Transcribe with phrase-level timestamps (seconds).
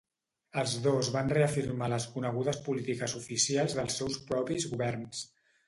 [0.61, 5.25] Els dos van reafirmar les conegudes polítiques oficials dels seus propis governs.